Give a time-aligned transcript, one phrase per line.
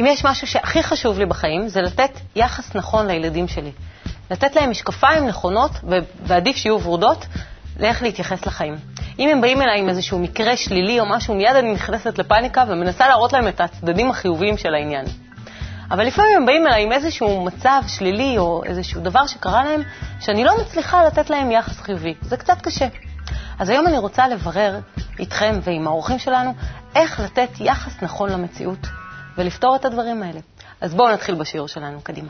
[0.00, 3.72] אם יש משהו שהכי חשוב לי בחיים, זה לתת יחס נכון לילדים שלי.
[4.30, 5.70] לתת להם משקפיים נכונות,
[6.26, 7.26] ועדיף שיהיו ורודות,
[7.80, 8.74] לאיך להתייחס לחיים.
[9.18, 13.08] אם הם באים אליי עם איזשהו מקרה שלילי או משהו, מיד אני נכנסת לפאניקה ומנסה
[13.08, 15.04] להראות להם את הצדדים החיוביים של העניין.
[15.90, 19.82] אבל לפעמים הם באים אליי עם איזשהו מצב שלילי או איזשהו דבר שקרה להם,
[20.20, 22.14] שאני לא מצליחה לתת להם יחס חיובי.
[22.20, 22.86] זה קצת קשה.
[23.58, 24.80] אז היום אני רוצה לברר
[25.18, 26.54] איתכם ועם האורחים שלנו
[26.94, 28.86] איך לתת יחס נכון למציאות
[29.38, 30.40] ולפתור את הדברים האלה.
[30.80, 32.00] אז בואו נתחיל בשיעור שלנו.
[32.02, 32.28] קדימה.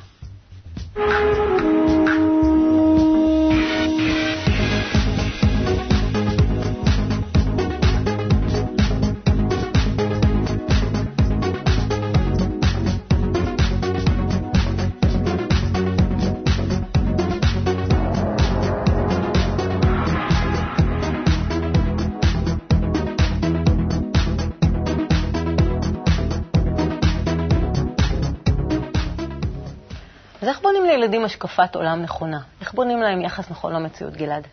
[31.05, 32.41] לילדים השקפת עולם נכונה?
[32.61, 34.47] איך בונים להם יחס נכון למציאות, גלעד?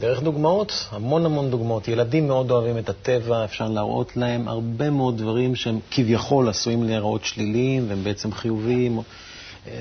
[0.00, 1.88] דרך דוגמאות, המון המון דוגמאות.
[1.88, 7.24] ילדים מאוד אוהבים את הטבע, אפשר להראות להם הרבה מאוד דברים שהם כביכול עשויים להיראות
[7.24, 9.00] שליליים והם בעצם חיוביים.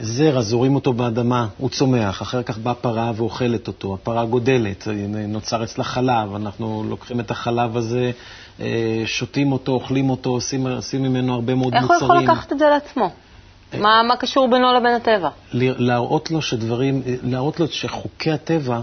[0.02, 4.88] זרע, זורים אותו באדמה, הוא צומח, אחר כך באה פרה ואוכלת אותו, הפרה גודלת,
[5.28, 8.12] נוצר אצלה חלב, אנחנו לוקחים את החלב הזה,
[8.60, 12.02] אה, שותים אותו, אוכלים אותו, עושים, עושים ממנו הרבה מאוד איך מוצרים.
[12.02, 13.12] איך הוא יכול לקחת את זה לעצמו?
[13.80, 15.30] מה, מה קשור בינו לבין הטבע?
[15.54, 18.82] להראות לו שדברים, להראות לו שחוקי הטבע,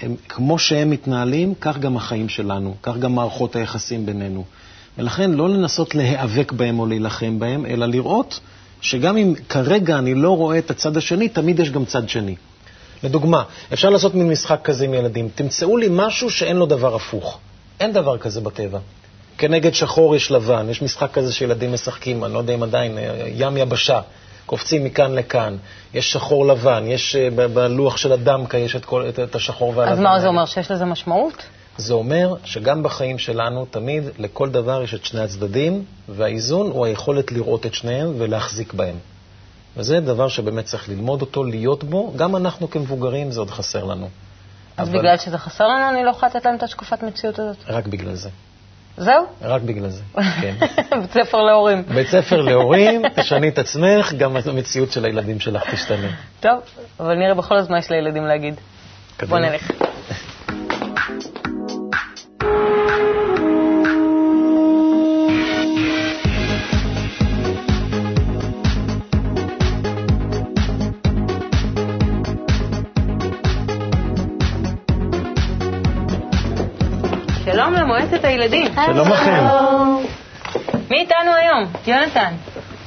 [0.00, 4.44] הם, כמו שהם מתנהלים, כך גם החיים שלנו, כך גם מערכות היחסים בינינו.
[4.98, 8.40] ולכן לא לנסות להיאבק בהם או להילחם בהם, אלא לראות
[8.80, 12.34] שגם אם כרגע אני לא רואה את הצד השני, תמיד יש גם צד שני.
[13.02, 15.28] לדוגמה, אפשר לעשות מין משחק כזה עם ילדים.
[15.34, 17.38] תמצאו לי משהו שאין לו דבר הפוך.
[17.80, 18.78] אין דבר כזה בטבע.
[19.38, 20.66] כנגד שחור יש לבן.
[20.70, 22.98] יש משחק כזה שילדים משחקים, אני לא יודע אם עדיין,
[23.34, 24.00] ים יבשה.
[24.50, 25.56] קופצים מכאן לכאן,
[25.94, 29.92] יש שחור לבן, יש אה, בלוח של הדמקה יש את, כל, את, את השחור והלבן.
[29.92, 31.42] אז מה זה אומר, שיש לזה משמעות?
[31.76, 37.32] זה אומר שגם בחיים שלנו תמיד לכל דבר יש את שני הצדדים, והאיזון הוא היכולת
[37.32, 38.96] לראות את שניהם ולהחזיק בהם.
[39.76, 42.12] וזה דבר שבאמת צריך ללמוד אותו, להיות בו.
[42.16, 44.08] גם אנחנו כמבוגרים זה עוד חסר לנו.
[44.76, 44.98] אז אבל...
[44.98, 47.56] בגלל שזה חסר לנו אני לא יכולה לתת להם את השקפת מציאות הזאת?
[47.66, 48.28] רק בגלל זה.
[48.96, 49.26] זהו?
[49.42, 50.02] רק בגלל זה,
[50.40, 50.54] כן.
[51.00, 51.82] בית ספר להורים.
[51.94, 56.08] בית ספר להורים, תשני את עצמך, גם המציאות של הילדים שלך תשתנה.
[56.40, 56.60] טוב,
[57.00, 58.54] אבל נראה בכל זאת מה יש לילדים להגיד.
[59.28, 59.70] בוא נלך.
[78.30, 78.66] הילדים.
[78.86, 79.44] שלום לכם.
[80.90, 81.72] מי איתנו היום?
[81.86, 82.34] יונתן.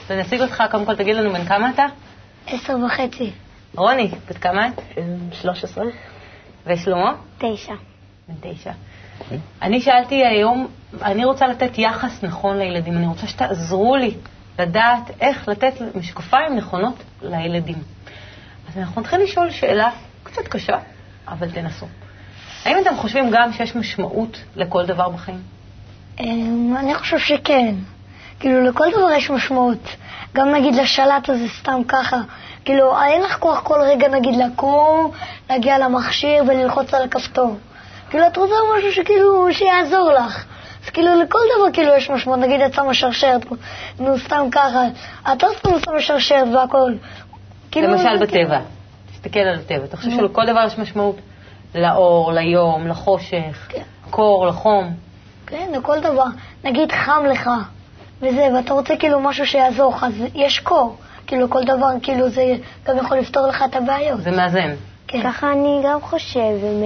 [0.10, 1.86] אז נציג אותך, קודם כל תגיד לנו בן כמה אתה?
[2.48, 3.32] עשר וחצי.
[3.76, 4.82] רוני, בת כמה את?
[5.32, 5.86] שלוש עשרה.
[6.66, 7.14] ושלמה?
[7.38, 7.74] תשע.
[8.28, 8.72] בן תשע.
[9.62, 10.68] אני שאלתי היום,
[11.02, 14.16] אני רוצה לתת יחס נכון לילדים, אני רוצה שתעזרו לי
[14.60, 17.78] לדעת איך לתת משקפיים נכונות לילדים.
[18.70, 19.90] אז אנחנו נתחיל לשאול שאלה
[20.24, 20.78] קצת קשה,
[21.28, 21.86] אבל תנסו.
[22.66, 25.42] האם אתם חושבים גם שיש משמעות לכל דבר בחיים?
[26.20, 27.76] אמ, אני חושב שכן.
[28.40, 29.96] כאילו, לכל דבר יש משמעות.
[30.36, 32.18] גם נגיד לשלט הזה סתם ככה.
[32.66, 35.12] כאילו, אין לך כוח כל רגע נגיד לקום,
[35.50, 37.58] להגיע למכשיר וללחוץ על הכפתור.
[38.10, 40.46] כאילו, את רוצה משהו שכאילו, שיעזור לך.
[40.84, 42.40] אז כאילו, לכל דבר כאילו יש משמעות.
[42.40, 43.46] נגיד, את שמה שרשרת,
[44.00, 44.84] נו, סתם ככה.
[45.34, 46.94] את לא סתם שמה שרשרת והכל.
[47.72, 48.60] כאילו, למשל בטבע.
[49.14, 49.86] תסתכל על הטבע.
[49.86, 51.16] אתה חושב שלכל דבר יש משמעות?
[51.76, 53.82] לאור, ליום, לחושך, כן.
[54.10, 54.94] קור, לחום.
[55.48, 56.26] כן, לכל דבר.
[56.64, 57.50] נגיד חם לך,
[58.22, 60.98] וזה, ואתה רוצה כאילו משהו שיעזור לך, אז יש קור.
[61.28, 64.22] כאילו כל דבר, כאילו זה גם יכול לפתור לך את הבעיות.
[64.22, 64.74] זה מאזן.
[65.08, 65.24] כן.
[65.24, 66.84] ככה אני גם חושב, עם,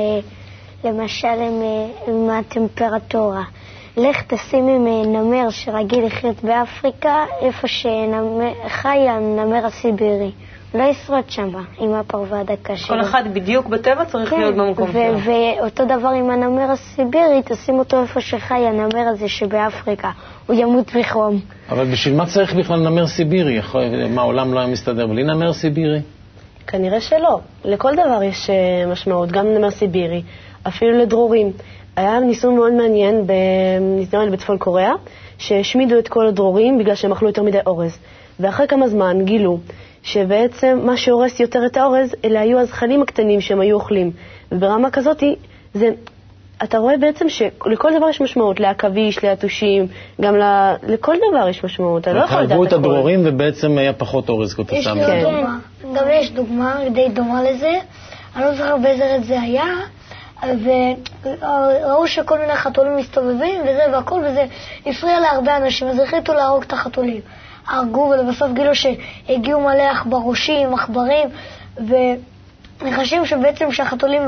[0.83, 1.61] למשל עם,
[2.07, 3.43] עם הטמפרטורה.
[3.97, 4.85] לך תשים עם
[5.15, 10.31] נמר שרגיל לחיות באפריקה, איפה שחי הנמר הסיבירי.
[10.73, 11.49] לא ישרוד שם
[11.79, 12.87] עם הפרווה הדקה שלו.
[12.87, 15.19] כל אחד בדיוק בטבע צריך כן, להיות במקום שלו.
[15.23, 20.11] ואותו דבר עם הנמר הסיבירי, תשים אותו איפה שחי הנמר הזה שבאפריקה.
[20.47, 21.39] הוא ימות מחום.
[21.69, 23.59] אבל בשביל מה צריך בכלל נמר סיבירי?
[24.09, 25.99] מה, העולם לא היה מסתדר בלי נמר סיבירי?
[26.67, 27.39] כנראה שלא.
[27.65, 30.21] לכל דבר יש אה, משמעות, גם נמר סיבירי,
[30.67, 31.51] אפילו לדרורים.
[31.97, 33.25] היה ניסוי מאוד מעניין,
[33.81, 34.93] נדמה בצפון קוריאה,
[35.37, 37.97] שהשמידו את כל הדרורים בגלל שהם אכלו יותר מדי אורז.
[38.39, 39.59] ואחרי כמה זמן גילו
[40.03, 44.11] שבעצם מה שהורס יותר את האורז, אלה היו הזחלים הקטנים שהם היו אוכלים.
[44.51, 45.23] וברמה כזאת,
[45.73, 45.89] זה
[46.63, 49.87] אתה רואה בעצם שלכל דבר יש משמעות, לעכביש, ליתושים,
[50.21, 50.43] גם ל...
[50.87, 52.73] לכל דבר יש משמעות, אתה לא יכול לדעת הרגו את.
[52.73, 55.23] הדרורים ובעצם היה פחות אורז יש כתוצאה לי מזה.
[55.25, 55.57] עוד דוגמה.
[55.95, 57.71] גם יש דוגמה די דומה לזה.
[58.35, 59.65] אני לא זוכר באיזה ארץ זה היה,
[60.43, 64.45] וראו שכל מיני חתולים מסתובבים וזה והכל, וזה
[64.85, 67.21] הפריע להרבה אנשים, אז החליטו להרוג את החתולים.
[67.67, 71.29] הרגו, ולבסוף גילו שהגיעו מלא עכברושים, עכברים,
[72.81, 74.21] ונחשים שבעצם כשהחתולים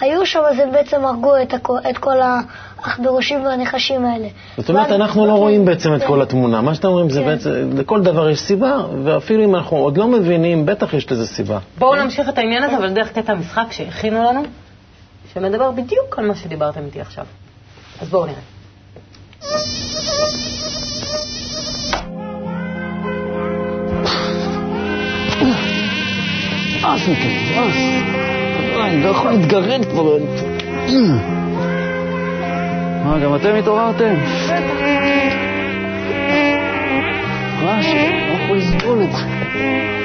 [0.00, 1.70] היו שם, אז הם בעצם הרגו את, הכ...
[1.90, 4.28] את כל העכברושים והנחשים האלה.
[4.56, 6.06] זאת אומרת, ואז- אנחנו לא רואים בעצם את כן.
[6.06, 6.60] כל התמונה.
[6.60, 7.26] מה שאתם אומרים זה כן.
[7.26, 11.58] בעצם, לכל דבר יש סיבה, ואפילו אם אנחנו עוד לא מבינים, בטח יש לזה סיבה.
[11.78, 14.42] בואו נמשיך את העניין הזה, אבל דרך קטע המשחק שהכינו לנו,
[15.34, 17.26] שמדבר בדיוק על מה שדיברתם איתי עכשיו.
[18.00, 18.38] אז בואו נראה.
[26.82, 27.76] אס מכם, אס.
[28.80, 30.18] אני לא יכול להתגרד כבר.
[33.04, 34.14] מה, גם אתם התעוררתם?
[37.62, 40.03] רעש, לא יכול לסבול את זה.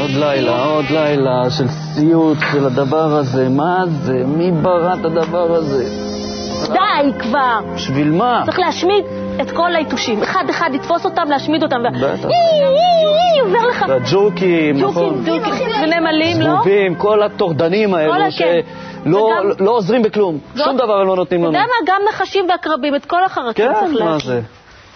[0.00, 3.48] עוד לילה, עוד לילה של סיוט של הדבר הזה.
[3.48, 4.22] מה זה?
[4.26, 5.84] מי ברא את הדבר הזה?
[6.72, 7.58] די כבר!
[7.74, 8.42] בשביל מה?
[8.44, 9.04] צריך להשמיד
[9.40, 10.22] את כל היתושים.
[10.22, 11.76] אחד-אחד לתפוס אותם, להשמיד אותם.
[11.82, 12.28] בטח.
[13.44, 13.84] עובר לך.
[13.88, 15.22] והג'וקים, נכון.
[15.26, 15.42] ג'וקים,
[15.82, 16.54] ונמלים, לא?
[16.54, 18.30] זבובים, כל הטורדנים האלו כן.
[18.30, 20.38] שלא וגם- לא עוזרים בכלום.
[20.56, 21.56] שום דבר הם לא נותנים אתה לנו.
[21.58, 21.92] יודע מה?
[21.92, 24.34] גם נחשים ועקרבים, את כל החרקים כן, צריך מה להשמיד.
[24.34, 24.40] זה?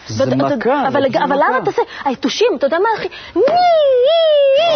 [0.06, 0.89] זה מכה.
[0.89, 1.03] אבל.
[1.37, 2.89] למה אתה עושה, היתושים, אתה יודע מה
[3.37, 3.47] וואי,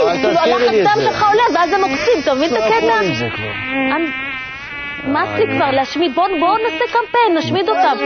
[0.03, 1.03] וואי, אל כאילו את הלחץ דם.
[1.05, 3.01] שלך עולה ואז הם עוקצים, אתה מבין את לא הקטע?
[5.05, 6.27] נמאס לי כבר להשמיד, בואו
[6.57, 7.97] נעשה קמפיין, נשמיד אותם.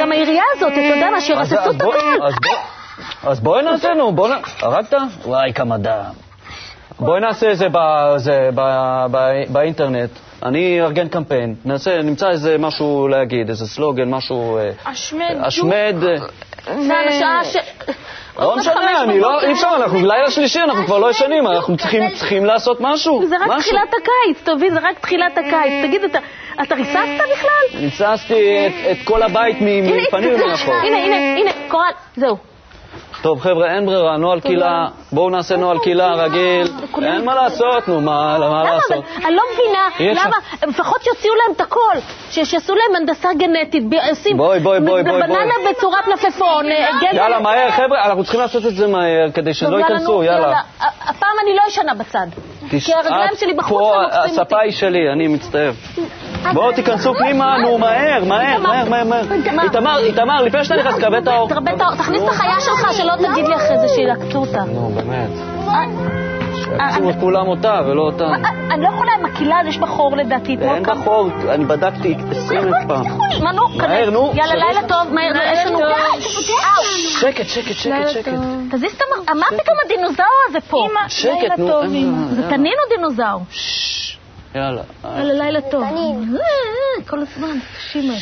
[0.00, 1.96] גם העירייה הזאת, אתה יודע מה, שירססו אז את הכל.
[2.26, 4.32] אז בוא- אז בואי נעשה, נו, בוא נ...
[4.62, 4.94] הרגת?
[5.24, 6.00] וואי, כמה דם.
[7.00, 10.10] בואי נעשה את זה ב- זה ב- ב- באינטרנט.
[10.42, 14.58] אני אארגן קמפיין, נעשה, נמצא איזה משהו להגיד, איזה סלוגן, משהו...
[14.58, 15.94] אה, השמד, השמד...
[16.68, 17.56] אה, זה השעה ש...
[18.38, 19.40] לא משנה, אני לא.
[19.42, 23.26] אי אפשר, אנחנו לילה שלישי, אנחנו כבר לא ישנים, אנחנו צריכים צריכים לעשות משהו.
[23.26, 23.60] זה רק משהו.
[23.60, 25.72] תחילת הקיץ, תבין, זה רק תחילת הקיץ.
[25.86, 26.18] תגיד, אתה-
[26.62, 26.98] אתה ריססת
[27.32, 27.80] בכלל?
[27.80, 28.34] ניצסתי
[28.66, 30.74] את- את כל הבית מפנים ומאחור.
[30.74, 32.36] הנה, הנה, הנה, קורל, זהו.
[33.22, 36.72] טוב, חבר'ה, אין ברירה, נוהל קהילה, בואו נעשה נוהל קהילה רגיל.
[37.02, 38.64] אין מה לעשות, נו, מה מה למה?
[38.74, 39.04] לעשות?
[39.26, 40.14] אני לא מבינה.
[40.24, 40.36] למה?
[40.68, 41.94] לפחות שיוציאו להם את הכל.
[42.30, 45.54] ש- שיעשו להם הנדסה גנטית, עושים בואי, בואי, בואי, בואי, בננה.
[45.70, 46.88] בצורת מלפפון, אה.
[47.12, 50.60] יאללה, מהר, חבר'ה, אנחנו צריכים לעשות את זה מהר, כדי שלא ייכנסו, יאללה.
[51.04, 52.26] הפעם אני לא ישנה בצד.
[52.70, 54.40] כי הרגליים שלי בחוץ והם עוצרים אותי.
[54.40, 55.72] הספה היא שלי, אני מצטער.
[56.54, 59.22] בואו תיכנסו פנימה, נו, מהר, מהר, מהר, מהר, מהר.
[59.64, 59.98] איתמר.
[59.98, 61.48] איתמר, לפני שאתה נכנס, תכבה את האור.
[61.48, 64.64] תרבה את האור, תכניס את החיה שלך, שלא תגיד לי אחרי זה שילקטו אותה.
[64.64, 65.30] נו, באמת.
[65.68, 68.34] אה, שיעצו את כולם אותה ולא אותנו.
[68.34, 70.56] אה, אני לא יכולה עם הקהילה, יש בה חור לדעתי.
[70.60, 73.04] אין כמה- בחור, אני בדקתי עשרים אלף פעם.
[73.42, 73.68] מה נו?
[73.68, 74.10] מהר.
[74.10, 74.32] נו.
[74.34, 75.78] יאללה, לילה טוב, מהר, יש לנו...
[77.20, 78.32] שקט, שקט, שקט, שקט.
[78.70, 79.38] תזיז את המ...
[79.38, 80.86] מה פתאום הדינוזאור הזה פה?
[81.08, 81.80] שקט, נו.
[82.30, 83.40] זה תנין או דינוזאור?
[84.54, 84.82] יאללה.
[85.04, 85.82] יאללה, לילה טוב.
[85.82, 88.14] אה, אה, כל הזמן, שימה.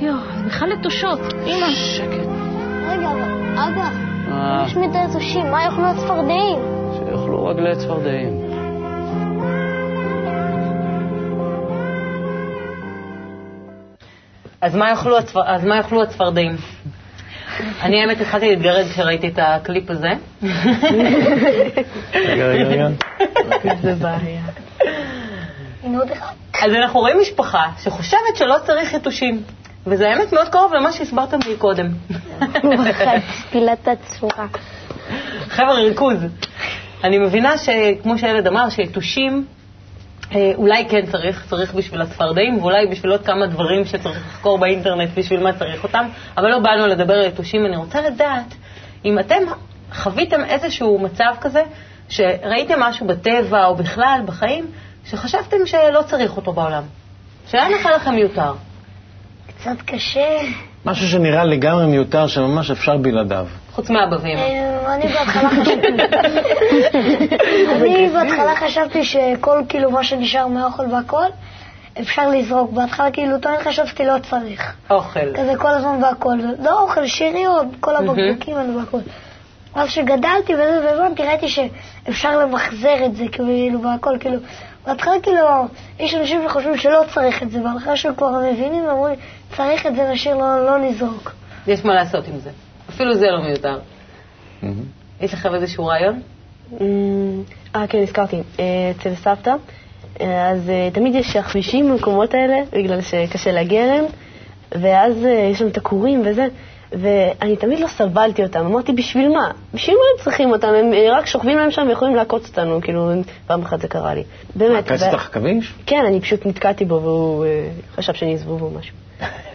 [0.00, 1.20] יואו, בכלל נטושות.
[1.46, 1.66] אמא.
[1.74, 2.26] שקט.
[2.88, 3.10] רגע,
[3.54, 3.90] אבא,
[4.66, 6.58] יש מדי יתושים, מה יאכלו הצפרדעים?
[6.98, 8.52] שיאכלו רגלי צפרדעים.
[14.60, 16.56] אז מה יאכלו הצפר- אז מה יאכלו הצפרדעים?
[17.82, 20.08] אני האמת התחלתי להתגרד כשראיתי את הקליפ הזה.
[22.14, 22.88] רגע, רגע, רגע.
[23.82, 24.42] זה בעיה.
[25.98, 26.32] עוד אחד.
[26.62, 29.42] אז אנחנו רואים משפחה שחושבת שלא צריך יתושים.
[29.86, 31.88] וזה האמת מאוד קרוב למה שהסברתם לי קודם.
[33.50, 34.46] פילת הצורה.
[35.48, 36.16] חבר'ה, ריכוז.
[37.04, 39.46] אני מבינה שכמו שהילד אמר, שיתושים
[40.34, 45.10] אה, אולי כן צריך, צריך בשביל הצפרדעים, ואולי בשביל עוד כמה דברים שצריך לחקור באינטרנט
[45.16, 47.66] בשביל מה צריך אותם, אבל לא באנו לדבר על יתושים.
[47.66, 48.54] אני רוצה לדעת
[49.04, 49.42] אם אתם
[49.92, 51.62] חוויתם איזשהו מצב כזה,
[52.08, 54.66] שראיתם משהו בטבע או בכלל בחיים,
[55.04, 56.82] שחשבתם שלא צריך אותו בעולם,
[57.46, 58.52] שהיה נראה לכם מיותר.
[59.46, 60.38] קצת קשה.
[60.84, 63.46] משהו שנראה לגמרי מיותר, שממש אפשר בלעדיו.
[63.72, 64.40] חוץ מאבא ואמא.
[64.40, 65.88] אה, אני בהתחלה חשבתי...
[67.76, 71.24] אני בהתחלה חשבתי שכל כאילו מה שנשאר מהאוכל והכל,
[72.00, 72.70] אפשר לזרוק.
[72.70, 74.72] בהתחלה כאילו תמיד חשבתי לא צריך.
[74.90, 75.34] אוכל.
[75.34, 76.38] כזה כל הזמן והכל.
[76.58, 78.98] לא אוכל, שיריות, כל הבקבוקים האלה והכל.
[79.74, 84.36] אז כשגדלתי וזה, והבנתי, ראיתי שאפשר למחזר את זה, כאילו, והכל, כאילו,
[84.86, 85.46] בהתחלה כאילו,
[85.98, 89.14] יש אנשים שחושבים שלא צריך את זה, בהתחלה שכבר מבינים, אמרו לי,
[89.56, 91.32] צריך את זה, נשאיר, לא, לא נזרוק.
[91.66, 92.50] יש מה לעשות עם זה.
[92.90, 93.78] אפילו זה לא מיותר.
[95.20, 96.20] יש לכם איזשהו רעיון?
[97.76, 98.42] אה, כן, הזכרתי.
[98.60, 99.54] אה, אצל סבתא,
[100.20, 104.04] אה, אז אה, תמיד יש חבישים במקומות האלה, בגלל שקשה להגיע אליהם,
[104.72, 105.16] ואז
[105.50, 106.46] יש שם את הכורים וזה,
[107.00, 108.66] ואני תמיד לא סבלתי אותם.
[108.66, 109.50] אמרתי, בשביל מה?
[109.74, 110.68] בשביל מה הם צריכים אותם?
[110.68, 113.10] הם אה, רק שוכבים להם שם ויכולים לעקוץ אותנו, כאילו,
[113.46, 114.22] פעם אחת זה קרה לי.
[114.56, 114.90] באמת.
[114.90, 115.74] עקצת לך עכביש?
[115.86, 118.96] כן, אני פשוט נתקעתי בו והוא אה, חשב שאני זבוב או משהו.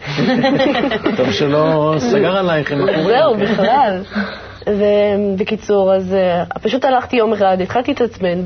[1.17, 3.08] טוב שלא סגר עלייך עם הכורים.
[3.17, 4.01] זהו, בכלל.
[4.67, 8.39] ובקיצור, אז אה, פשוט הלכתי יום אחד, התחלתי להתעצבן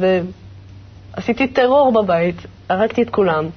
[1.15, 2.35] ועשיתי טרור בבית,
[2.69, 3.49] הרגתי את כולם.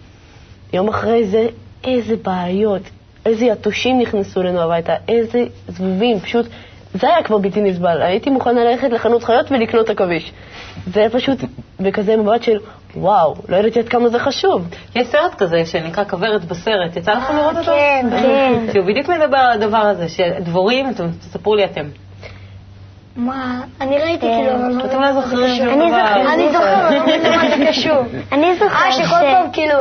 [0.73, 1.47] יום אחרי זה,
[1.85, 2.83] איזה בעיות,
[3.27, 6.47] איזה יתושים נכנסו אלינו הביתה, איזה זבובים, פשוט,
[6.95, 8.03] זה היה כבר בלתי נסבל.
[8.03, 10.33] הייתי מוכנה ללכת לחנות חיות ולקנות עכביש.
[10.93, 11.39] זה היה פשוט
[11.81, 12.59] בכזה מבט של,
[12.97, 14.69] וואו, לא ידעתי עד כמה זה חשוב.
[14.95, 17.73] יש סרט כזה שנקרא כוורת בסרט, יצא לכם לראות אותו?
[17.73, 18.73] כן, כן.
[18.73, 21.85] שהוא בדיוק מדבר על הדבר הזה, שדבורים, אתם- תספרו לי אתם.
[23.17, 24.51] מה, אני ראיתי כאילו,
[24.85, 25.99] אתם לא זוכרים שום אני דבר.
[26.07, 28.03] זוכר, אני זוכר, לא למה זה קשור.
[28.33, 29.75] אני אה, זוכרת שכל פעם כאילו,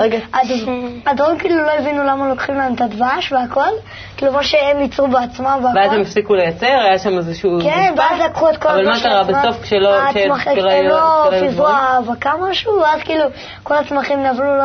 [1.05, 3.69] הדברים כאילו לא הבינו למה לוקחים להם את הדבש והכל,
[4.17, 6.01] כאילו מה שהם ייצרו בעצמם ואז הם והכל.
[6.01, 7.49] הפסיקו לייצר, היה שם איזשהו...
[7.63, 9.23] כן, ואז לקחו את כל אבל מה הדבש קרה.
[9.23, 9.99] בסוף כשלא...
[9.99, 10.95] הם היו- לא כשלא היו
[11.39, 11.67] פיזרו?
[11.67, 13.25] האבקה משהו, ואז כאילו
[13.63, 14.61] כל הצמחים נבלו ל...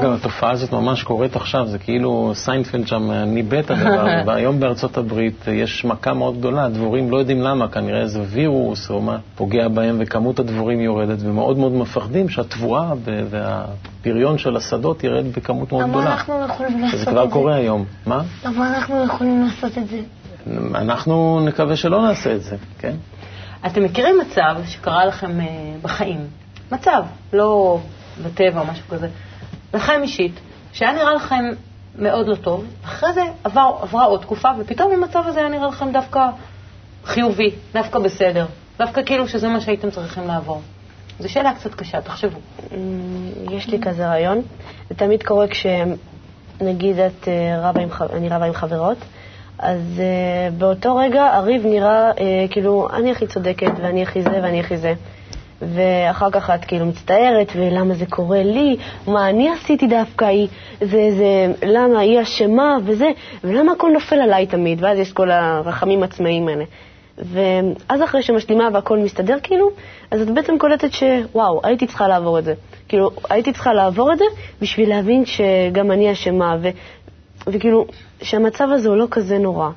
[0.00, 4.06] אגב, התופעה הזאת ממש קורית עכשיו, זה כאילו סיינפלד שם ניבא את הדבר.
[4.26, 9.00] והיום בארצות הברית יש מכה מאוד גדולה, הדבורים לא יודעים למה, כנראה איזה וירוס או
[9.00, 15.72] מה פוגע בהם, וכמות הדבורים יורדת, ומאוד מאוד מפחדים שהתבואה והפריון של השדות ירד בכמות
[15.72, 16.12] מאוד למה גדולה.
[16.12, 17.30] אנחנו לא יכולים לעשות זה את כבר?
[17.30, 17.84] קורה היום.
[18.06, 18.22] מה?
[18.44, 20.00] למה אנחנו לא יכולים לעשות את זה?
[20.74, 22.94] אנחנו נקווה שלא נעשה את זה, כן?
[23.66, 25.46] אתם מכירים מצב שקרה לכם אה,
[25.82, 26.20] בחיים,
[26.72, 27.02] מצב,
[27.32, 27.78] לא
[28.22, 29.08] בטבע או משהו כזה,
[29.74, 30.40] לכם אישית,
[30.72, 31.44] שהיה נראה לכם
[31.98, 35.92] מאוד לא טוב, אחרי זה עבר, עברה עוד תקופה, ופתאום המצב הזה היה נראה לכם
[35.92, 36.28] דווקא
[37.04, 38.46] חיובי, דווקא בסדר,
[38.78, 40.60] דווקא כאילו שזה מה שהייתם צריכים לעבור.
[41.18, 42.38] זו שאלה קצת קשה, תחשבו.
[42.72, 42.78] אמ,
[43.50, 44.42] יש לי כזה רעיון.
[44.88, 48.98] זה תמיד קורה כשנגיד את אה, רבה עם, אני רבה עם חברות,
[49.62, 52.18] אז uh, באותו רגע הריב נראה uh,
[52.50, 54.94] כאילו אני הכי צודקת ואני הכי זה ואני הכי זה.
[55.62, 58.76] ואחר כך את כאילו מצטערת, ולמה זה קורה לי,
[59.06, 60.48] מה אני עשיתי דווקא, היא,
[60.80, 63.10] זה, זה, למה היא אשמה וזה,
[63.44, 66.64] ולמה הכל נופל עליי תמיד, ואז יש כל הרחמים העצמאיים האלה.
[67.24, 69.70] ואז אחרי שמשלימה והכל מסתדר כאילו,
[70.10, 72.54] אז את בעצם קולטת שוואו, הייתי צריכה לעבור את זה.
[72.88, 74.24] כאילו, הייתי צריכה לעבור את זה
[74.60, 76.68] בשביל להבין שגם אני אשמה, ו,
[77.46, 77.86] וכאילו,
[78.22, 79.70] שהמצב הזה הוא לא כזה נורא.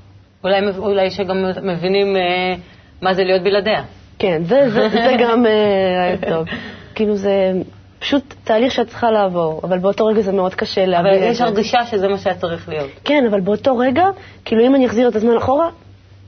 [0.43, 2.55] אולי, אולי שגם מבינים אה,
[3.01, 3.83] מה זה להיות בלעדיה.
[4.19, 6.47] כן, זה, זה, זה גם אה, טוב.
[6.95, 7.51] כאילו, זה
[7.99, 11.31] פשוט תהליך שאת צריכה לעבור, אבל באותו רגע זה מאוד קשה להבין אבל.
[11.31, 12.89] יש הרגשה שזה מה שהיה צריך להיות.
[13.03, 14.05] כן, אבל באותו רגע,
[14.45, 15.69] כאילו אם אני אחזיר את הזמן אחורה,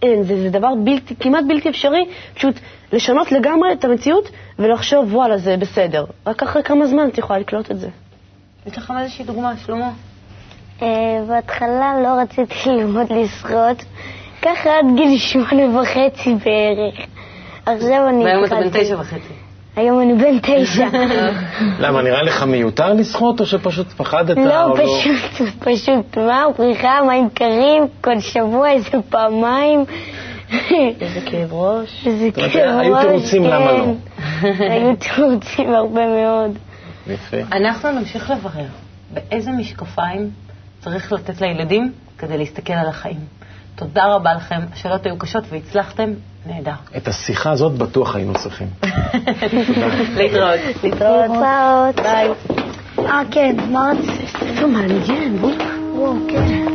[0.02, 2.60] אין, זה, זה דבר בלתי, כמעט בלתי אפשרי, פשוט
[2.94, 6.06] לשנות לגמרי את המציאות ולחשוב, וואלה, זה בסדר.
[6.28, 7.90] רק אחרי כמה זמן את יכולה לקלוט את זה.
[8.66, 9.92] יש לכם איזושהי דוגמה, שלמה?
[10.82, 10.88] אה,
[11.28, 13.84] בהתחלה לא רציתי ללמוד לשחות,
[14.42, 17.08] ככה עד גיל שמונה וחצי בערך.
[17.66, 18.70] עכשיו אני והיום אתה בן.
[18.70, 19.34] תשע וחצי.
[19.76, 20.88] היום אני בן תשע.
[21.84, 24.38] למה, נראה לך מיותר לשחות, או שפשוט פחדת?
[24.38, 29.86] לא, או פשוט, פשוט, מה, בריחה, מים קרים, כל שבוע איזה פעמיים.
[31.02, 32.08] איזה כאב ראש.
[32.08, 33.86] איזה כאב היו ראש, תירוצים למה לא.
[34.42, 34.72] כן.
[34.72, 36.58] היו תירוצים הרבה מאוד.
[37.08, 37.38] יפה.
[37.52, 38.66] אנחנו נמשיך לברר
[39.14, 40.30] באיזה משקפיים
[40.80, 43.20] צריך לתת לילדים כדי להסתכל על החיים.
[43.76, 46.10] תודה רבה לכם, השאלות היו קשות והצלחתם,
[46.46, 46.72] נהדר.
[46.98, 48.68] את השיחה הזאת בטוח היינו צריכים.
[50.18, 50.60] להתראות.
[50.84, 51.96] להתראות.
[51.96, 52.30] ביי.
[53.00, 54.60] אה, כן, מה רצית?
[54.60, 55.38] זה מעניין.
[55.94, 56.66] וואו, כן.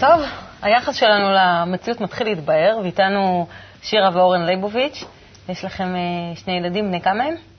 [0.00, 0.20] טוב,
[0.62, 3.46] היחס שלנו למציאות מתחיל להתבהר, ואיתנו
[3.82, 5.04] שירה ואורן ליבוביץ'.
[5.48, 7.51] יש לכם אה, שני ילדים, בני כמה הם?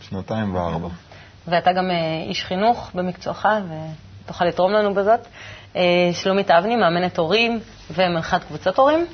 [0.00, 0.88] שנתיים וארבע.
[1.48, 3.48] ואתה גם אה, איש חינוך במקצועך,
[4.24, 5.20] ותוכל לתרום לנו בזאת.
[5.76, 7.60] אה, שלומית אבני, מאמנת הורים
[7.90, 9.06] ומנחת קבוצות הורים.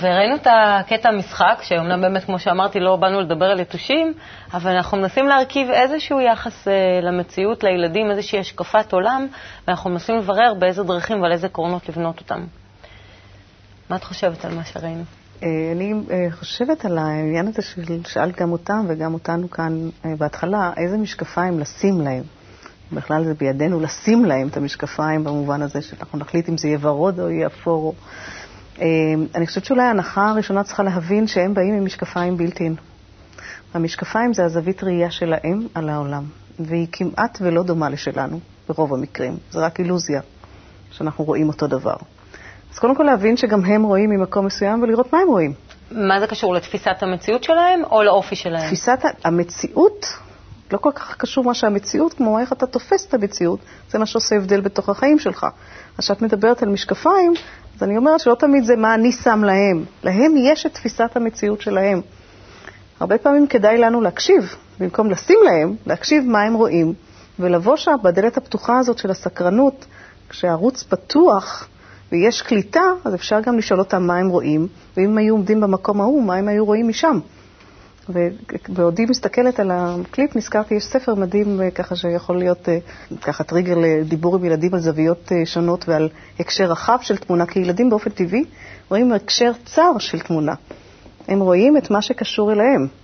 [0.00, 4.14] וראינו את הקטע המשחק, שאומנם באמת, כמו שאמרתי, לא באנו לדבר על יתושים,
[4.54, 9.26] אבל אנחנו מנסים להרכיב איזשהו יחס אה, למציאות, לילדים, איזושהי השקפת עולם,
[9.66, 12.44] ואנחנו מנסים לברר באיזה דרכים ועל איזה עקרונות לבנות אותם.
[13.90, 15.04] מה את חושבת על מה שראינו?
[15.42, 20.72] אה, אני אה, חושבת על העניין הזה ששאלת גם אותם וגם אותנו כאן אה, בהתחלה,
[20.76, 22.22] איזה משקפיים לשים להם.
[22.92, 27.20] בכלל זה בידינו לשים להם את המשקפיים במובן הזה שאנחנו נחליט אם זה יהיה ורוד
[27.20, 27.94] או יהיה אפור.
[29.34, 32.74] אני חושבת שאולי ההנחה הראשונה צריכה להבין שהם באים עם משקפיים בילטין.
[33.74, 36.24] המשקפיים זה הזווית ראייה שלהם על העולם.
[36.60, 39.36] והיא כמעט ולא דומה לשלנו, ברוב המקרים.
[39.50, 40.20] זה רק אילוזיה,
[40.90, 41.96] שאנחנו רואים אותו דבר.
[42.72, 45.52] אז קודם כל להבין שגם הם רואים ממקום מסוים ולראות מה הם רואים.
[45.90, 48.66] מה זה קשור לתפיסת המציאות שלהם או לאופי שלהם?
[48.66, 50.06] תפיסת המציאות,
[50.72, 53.60] לא כל כך קשור מה שהמציאות, כמו איך אתה תופס את המציאות,
[53.90, 55.46] זה מה שעושה הבדל בתוך החיים שלך.
[55.98, 57.34] אז כשאת מדברת על משקפיים,
[57.76, 59.84] אז אני אומרת שלא תמיד זה מה אני שם להם.
[60.02, 62.00] להם יש את תפיסת המציאות שלהם.
[63.00, 66.94] הרבה פעמים כדאי לנו להקשיב, במקום לשים להם, להקשיב מה הם רואים,
[67.38, 69.86] ולבוא שם בדלת הפתוחה הזאת של הסקרנות,
[70.28, 71.68] כשהערוץ פתוח
[72.12, 74.66] ויש קליטה, אז אפשר גם לשאול אותם מה הם רואים,
[74.96, 77.18] ואם היו עומדים במקום ההוא, מה הם היו רואים משם.
[78.08, 82.78] ובעודי מסתכלת על הקליפ, נזכרתי, יש ספר מדהים אה, ככה שיכול להיות אה,
[83.22, 86.08] ככה טריגר לדיבור עם ילדים על זוויות אה, שונות ועל
[86.40, 88.44] הקשר רחב של תמונה, כי ילדים באופן טבעי
[88.88, 90.54] רואים הקשר צר של תמונה.
[91.28, 93.01] הם רואים את מה שקשור אליהם.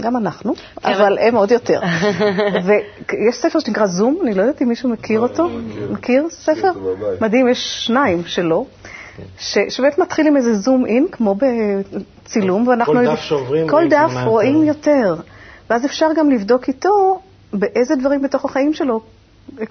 [0.00, 0.54] גם אנחנו,
[0.84, 1.80] אבל הם עוד יותר.
[2.64, 5.48] ויש ספר שנקרא זום, אני לא יודעת אם מישהו מכיר אותו.
[5.90, 6.72] מכיר ספר?
[7.20, 8.66] מדהים, יש שניים שלו.
[9.38, 11.34] ש- שבאמת מתחיל עם איזה זום אין, כמו
[12.24, 12.94] בצילום, ואנחנו...
[12.94, 14.90] כל דף שעוברים כל דף רואים יותר.
[14.90, 15.22] יותר.
[15.70, 17.20] ואז אפשר גם לבדוק איתו
[17.52, 19.00] באיזה דברים בתוך החיים שלו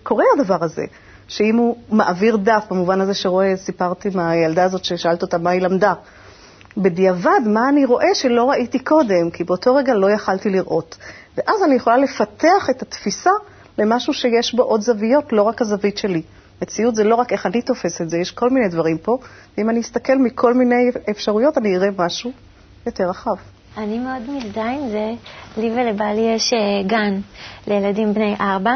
[0.03, 0.83] קורה הדבר הזה.
[1.27, 5.93] שאם הוא מעביר דף, במובן הזה שרואה, סיפרתי מהילדה הזאת ששאלת אותה מה היא למדה.
[6.79, 10.97] בדיעבד, מה אני רואה שלא ראיתי קודם, כי באותו רגע לא יכלתי לראות.
[11.37, 13.31] ואז אני יכולה לפתח את התפיסה
[13.77, 16.21] למשהו שיש בו עוד זוויות, לא רק הזווית שלי.
[16.61, 19.17] מציאות זה לא רק איך אני תופס את זה, יש כל מיני דברים פה,
[19.57, 22.31] ואם אני אסתכל מכל מיני אפשרויות, אני אראה משהו
[22.85, 23.35] יותר רחב.
[23.77, 25.11] אני מאוד מזדהה עם זה.
[25.57, 27.19] לי ולבעלי יש אה, גן
[27.67, 28.75] לילדים בני ארבע,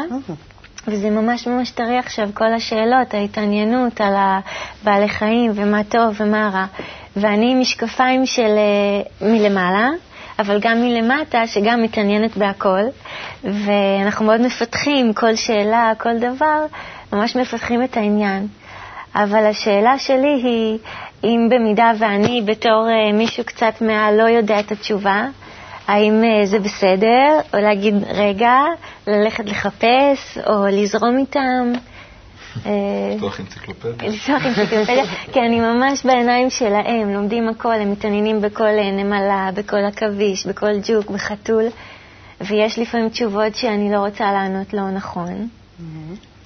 [0.88, 6.66] וזה ממש ממש טרי עכשיו, כל השאלות, ההתעניינות על הבעלי חיים ומה טוב ומה רע.
[7.16, 9.88] ואני עם משקפיים של אה, מלמעלה,
[10.38, 12.82] אבל גם מלמטה, שגם מתעניינת בהכל,
[13.44, 16.66] ואנחנו מאוד מפתחים כל שאלה, כל דבר,
[17.12, 18.46] ממש מפתחים את העניין.
[19.14, 20.78] אבל השאלה שלי היא,
[21.24, 25.26] אם במידה ואני בתור אה, מישהו קצת מעל לא יודע את התשובה,
[25.88, 28.58] האם אה, זה בסדר, או להגיד רגע,
[29.06, 31.72] ללכת לחפש, או לזרום איתם?
[32.66, 32.70] אה,
[33.14, 34.08] לפתוח אנציקלופדיה.
[34.08, 39.84] לפתוח אנציקלופדיה, כי אני ממש בעיניים שלהם, לומדים הכל, הם מתעניינים בכל אה, נמלה, בכל
[39.84, 41.64] עכביש, בכל ג'וק, בחתול,
[42.40, 45.48] ויש לפעמים תשובות שאני לא רוצה לענות לא נכון.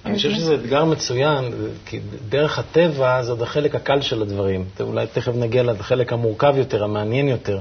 [0.07, 1.45] אני חושב שזה אתגר מצוין,
[1.87, 4.65] כי דרך הטבע זה עוד החלק הקל של הדברים.
[4.81, 7.59] אולי תכף נגיע לחלק המורכב יותר, המעניין יותר.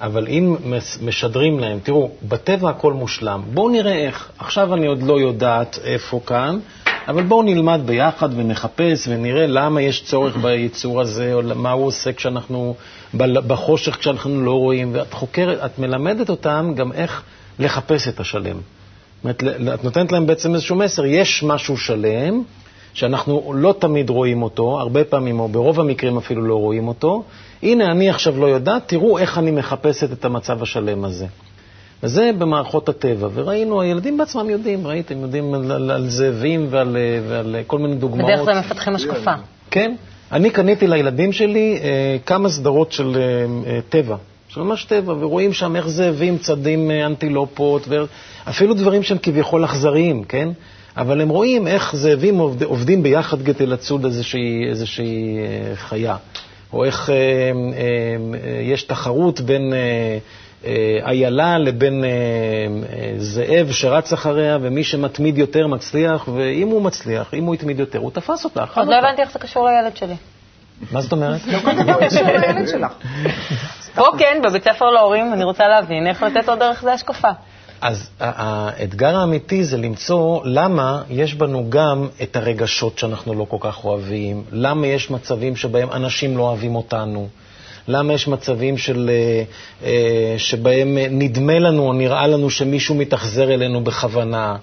[0.00, 0.56] אבל אם
[1.02, 4.30] משדרים להם, תראו, בטבע הכל מושלם, בואו נראה איך.
[4.38, 6.58] עכשיו אני עוד לא יודעת איפה כאן,
[7.08, 12.12] אבל בואו נלמד ביחד ונחפש ונראה למה יש צורך ביצור הזה, או מה הוא עושה
[12.12, 12.74] כשאנחנו
[13.14, 14.90] בחושך, כשאנחנו לא רואים.
[14.92, 17.22] ואת חוקרת, את מלמדת אותם גם איך
[17.58, 18.56] לחפש את השלם.
[18.56, 22.42] זאת אומרת, את נותנת להם בעצם איזשהו מסר, יש משהו שלם,
[22.94, 27.22] שאנחנו לא תמיד רואים אותו, הרבה פעמים, או ברוב המקרים אפילו לא רואים אותו.
[27.62, 31.26] הנה, אני עכשיו לא יודעת, תראו איך אני מחפשת את המצב השלם הזה.
[32.02, 36.96] וזה במערכות הטבע, וראינו, הילדים בעצמם יודעים, ראיתם, יודעים על, על, על זאבים ועל,
[37.28, 38.30] ועל כל מיני דוגמאות.
[38.30, 39.32] בדרך כלל מפתחים השקפה.
[39.70, 39.94] כן.
[40.32, 44.16] אני קניתי לילדים שלי אה, כמה סדרות של אה, אה, טבע,
[44.48, 50.24] של ממש טבע, ורואים שם איך זאבים צדים אה, אנטילופות, ואפילו דברים שהם כביכול אכזריים,
[50.24, 50.48] כן?
[50.96, 56.16] אבל הם רואים איך זאבים עובד, עובדים ביחד כדי לצוד איזושהי, איזושהי אה, חיה,
[56.72, 57.20] או איך אה, אה,
[58.34, 59.72] אה, יש תחרות בין...
[59.72, 60.18] אה,
[61.04, 67.44] איילה לבין אה, אה, זאב שרץ אחריה, ומי שמתמיד יותר מצליח, ואם הוא מצליח, אם
[67.44, 68.94] הוא התמיד יותר, הוא תפס אותה, אז לא.
[68.94, 70.14] הבנתי איך זה קשור לילד שלי.
[70.92, 71.40] מה זאת אומרת?
[71.46, 72.92] לא כל דבר קשור לילד שלך.
[73.94, 77.30] פה כן, בבית ספר להורים, אני רוצה להבין איך לתת לו דרך זה השקפה.
[77.80, 83.84] אז האתגר האמיתי זה למצוא למה יש בנו גם את הרגשות שאנחנו לא כל כך
[83.84, 87.28] אוהבים, למה יש מצבים שבהם אנשים לא אוהבים אותנו,
[87.88, 89.42] למה יש מצבים של, אה,
[89.88, 94.56] אה, שבהם נדמה לנו או נראה לנו שמישהו מתאכזר אלינו בכוונה.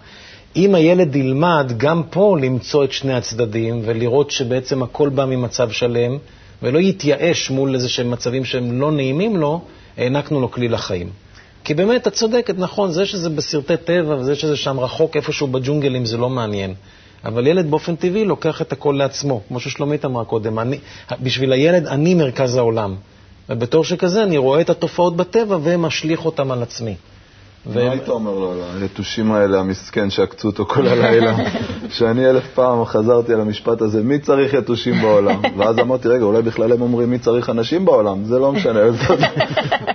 [0.56, 6.18] אם הילד ילמד גם פה למצוא את שני הצדדים ולראות שבעצם הכל בא ממצב שלם,
[6.64, 9.62] ולא יתייאש מול איזה שהם מצבים שהם לא נעימים לו,
[9.98, 11.10] הענקנו לו כלי לחיים.
[11.64, 16.06] כי באמת, את צודקת, נכון, זה שזה בסרטי טבע וזה שזה שם רחוק איפשהו בג'ונגלים
[16.06, 16.74] זה לא מעניין.
[17.26, 20.60] אבל ילד באופן טבעי לוקח את הכל לעצמו, כמו ששלומית אמרה קודם.
[20.60, 20.80] אני,
[21.22, 22.96] בשביל הילד אני מרכז העולם.
[23.50, 26.96] ובתור שכזה אני רואה את התופעות בטבע ומשליך אותן על עצמי.
[27.66, 31.36] מה היית אומר לו, היתושים האלה, המסכן שעקצו אותו כל הלילה?
[31.96, 35.42] שאני אלף פעם חזרתי על המשפט הזה, מי צריך יתושים בעולם?
[35.58, 38.80] ואז אמרתי, רגע, אולי בכלל הם אומרים מי צריך אנשים בעולם, זה לא משנה,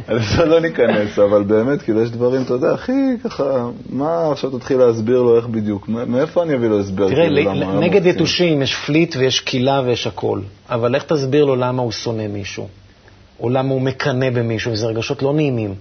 [0.09, 2.93] לזה לא ניכנס, אבל באמת, כאילו יש דברים, אתה יודע, הכי
[3.25, 7.09] ככה, מה עכשיו תתחיל להסביר לו איך בדיוק, מאיפה אני אביא לו הסבר?
[7.09, 8.07] תראה, כאילו, נגד?
[8.07, 12.69] יתושים יש פליט ויש קילה ויש הכל, אבל איך תסביר לו למה הוא שונא מישהו?
[13.41, 15.75] או למה הוא מקנא במישהו, וזה רגשות לא נעימים.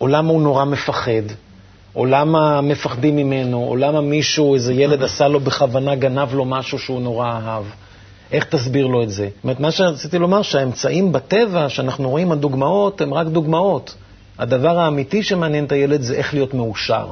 [0.00, 1.22] או למה הוא נורא מפחד,
[1.96, 6.78] או למה מפחדים ממנו, או למה מישהו, איזה ילד עשה לו בכוונה, גנב לו משהו
[6.78, 7.64] שהוא נורא אהב.
[8.32, 9.28] איך תסביר לו את זה?
[9.34, 13.94] זאת אומרת, מה שרציתי לומר, שהאמצעים בטבע שאנחנו רואים, הדוגמאות, הן רק דוגמאות.
[14.38, 17.06] הדבר האמיתי שמעניין את הילד זה איך להיות מאושר.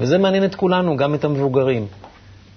[0.00, 1.86] וזה מעניין את כולנו, גם את המבוגרים.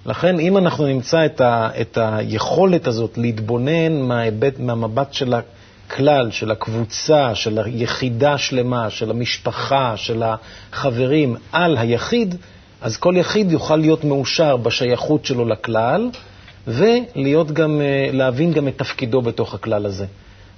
[0.05, 5.33] לכן, אם אנחנו נמצא את, ה, את היכולת הזאת להתבונן מההיבט, מהמבט של
[5.87, 12.35] הכלל, של הקבוצה, של היחידה שלמה, של המשפחה, של החברים, על היחיד,
[12.81, 16.09] אז כל יחיד יוכל להיות מאושר בשייכות שלו לכלל,
[16.67, 20.05] ולהיות גם, אה, גם את תפקידו בתוך הכלל הזה.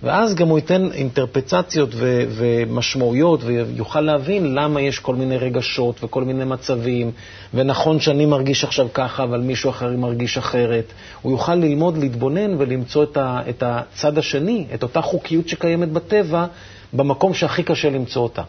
[0.05, 6.23] ואז גם הוא ייתן אינטרפצציות ו- ומשמעויות ויוכל להבין למה יש כל מיני רגשות וכל
[6.23, 7.11] מיני מצבים,
[7.53, 10.85] ונכון שאני מרגיש עכשיו ככה, אבל מישהו אחר מרגיש אחרת.
[11.21, 16.45] הוא יוכל ללמוד, להתבונן ולמצוא את, ה- את הצד השני, את אותה חוקיות שקיימת בטבע,
[16.93, 18.41] במקום שהכי קשה למצוא אותה,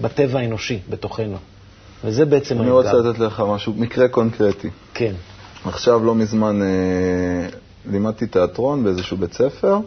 [0.00, 1.36] בטבע האנושי, בתוכנו.
[2.04, 4.68] וזה בעצם אני רוצה לתת לך משהו, מקרה קונקרטי.
[4.94, 5.12] כן.
[5.64, 6.68] עכשיו, לא מזמן, אה,
[7.90, 9.78] לימדתי תיאטרון באיזשהו בית ספר.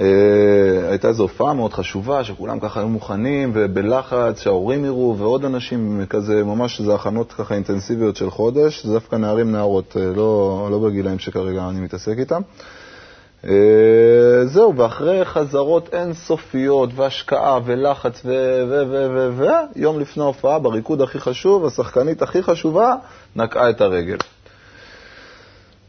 [0.00, 6.04] אה, הייתה איזו הופעה מאוד חשובה, שכולם ככה היו מוכנים ובלחץ, שההורים יראו ועוד אנשים,
[6.10, 10.78] כזה, ממש זה הכנות ככה אינטנסיביות של חודש, זה דווקא נערים נערות, אה, לא, לא
[10.78, 12.42] בגילאים שכרגע אני מתעסק איתם.
[13.44, 18.30] אה, זהו, ואחרי חזרות אינסופיות והשקעה ולחץ ו...
[18.68, 18.82] ו...
[18.90, 19.06] ו...
[19.14, 19.30] ו...
[19.36, 19.46] ו...
[19.76, 22.94] יום לפני ההופעה, בריקוד הכי חשוב, השחקנית הכי חשובה
[23.36, 24.16] נקעה את הרגל.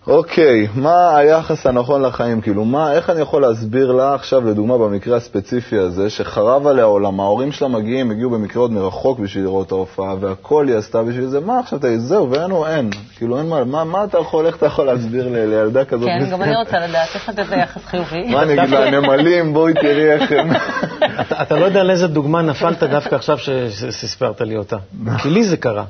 [0.08, 2.42] אוקיי, מה היחס הנכון לחיים?
[2.42, 7.20] כאילו, מה, איך אני יכול להסביר לה עכשיו, לדוגמה, במקרה הספציפי הזה, שחרב עליה עולם,
[7.20, 11.26] ההורים שלה מגיעים, הגיעו במקרה עוד מרחוק בשביל לראות את ההופעה, והכל היא עשתה בשביל
[11.26, 12.90] זה, מה עכשיו, תגיד, זהו, ואין או אין.
[13.18, 16.08] כאילו, אין מה, מה, מה אתה יכול, איך אתה יכול להסביר ל- לילדה כזאת?
[16.08, 16.42] כן, גם?
[16.42, 18.24] אני רוצה לדעת איך לתת ליחס חיובי.
[18.32, 20.50] מה אני אגיד לה, נמלים, בואי תראי איך הם...
[21.42, 24.78] אתה, לא יודע על איזה דוגמה נפלת דווקא עכשיו ש- שסיפרת לי אותה.
[25.18, 25.84] כי לי זה קרה.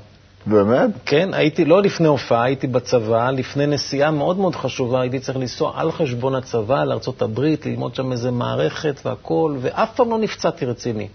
[0.48, 0.90] באמת?
[1.06, 5.72] כן, הייתי, לא לפני הופעה, הייתי בצבא, לפני נסיעה מאוד מאוד חשובה, הייתי צריך לנסוע
[5.76, 11.08] על חשבון הצבא לארה"ב, ללמוד שם איזה מערכת והכול, ואף פעם לא נפצעתי רציני.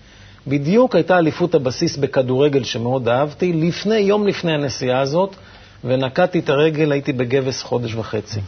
[0.46, 5.36] בדיוק הייתה אליפות הבסיס בכדורגל שמאוד אהבתי, לפני, יום לפני הנסיעה הזאת,
[5.84, 8.40] ונקעתי את הרגל, הייתי בגבס חודש וחצי.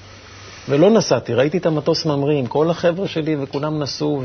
[0.68, 4.22] ולא נסעתי, ראיתי את המטוס ממריא עם כל החבר'ה שלי וכולם נסעו,